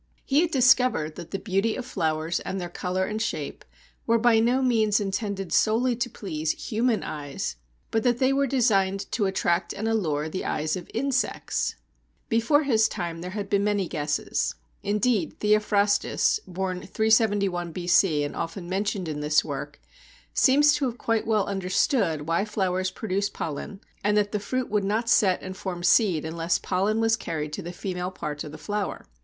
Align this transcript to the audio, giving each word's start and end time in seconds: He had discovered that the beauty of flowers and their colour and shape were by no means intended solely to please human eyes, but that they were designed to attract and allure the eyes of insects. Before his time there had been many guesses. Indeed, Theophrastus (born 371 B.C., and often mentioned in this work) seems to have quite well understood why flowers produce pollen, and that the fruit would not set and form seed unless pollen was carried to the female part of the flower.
He 0.25 0.41
had 0.41 0.49
discovered 0.49 1.13
that 1.15 1.29
the 1.29 1.37
beauty 1.37 1.75
of 1.75 1.85
flowers 1.85 2.39
and 2.39 2.59
their 2.59 2.71
colour 2.71 3.05
and 3.05 3.21
shape 3.21 3.63
were 4.07 4.17
by 4.17 4.39
no 4.39 4.63
means 4.63 4.99
intended 4.99 5.53
solely 5.53 5.95
to 5.97 6.09
please 6.09 6.53
human 6.69 7.03
eyes, 7.03 7.55
but 7.91 8.01
that 8.01 8.17
they 8.17 8.33
were 8.33 8.47
designed 8.47 9.01
to 9.11 9.27
attract 9.27 9.73
and 9.73 9.87
allure 9.87 10.27
the 10.27 10.43
eyes 10.43 10.75
of 10.75 10.89
insects. 10.91 11.75
Before 12.29 12.63
his 12.63 12.89
time 12.89 13.21
there 13.21 13.29
had 13.37 13.47
been 13.47 13.63
many 13.63 13.87
guesses. 13.87 14.55
Indeed, 14.81 15.39
Theophrastus 15.39 16.39
(born 16.47 16.79
371 16.79 17.71
B.C., 17.71 18.23
and 18.23 18.35
often 18.35 18.67
mentioned 18.67 19.07
in 19.07 19.19
this 19.19 19.45
work) 19.45 19.79
seems 20.33 20.73
to 20.73 20.85
have 20.85 20.97
quite 20.97 21.27
well 21.27 21.45
understood 21.45 22.27
why 22.27 22.43
flowers 22.43 22.89
produce 22.89 23.29
pollen, 23.29 23.81
and 24.03 24.17
that 24.17 24.31
the 24.31 24.39
fruit 24.39 24.71
would 24.71 24.83
not 24.83 25.09
set 25.09 25.43
and 25.43 25.55
form 25.55 25.83
seed 25.83 26.25
unless 26.25 26.57
pollen 26.57 26.99
was 26.99 27.15
carried 27.15 27.53
to 27.53 27.61
the 27.61 27.71
female 27.71 28.09
part 28.09 28.43
of 28.43 28.51
the 28.51 28.57
flower. 28.57 29.05